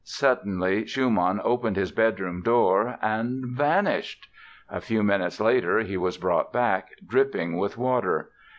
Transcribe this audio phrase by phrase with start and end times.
[0.03, 4.29] Suddenly Schumann opened his bedroom door and—vanished!
[4.67, 8.31] A few minutes later he was brought back, dripping with water.